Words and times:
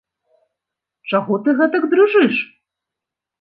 Чаго 1.09 1.37
ты 1.43 1.49
гэтак 1.59 1.83
дрыжыш? 1.93 2.35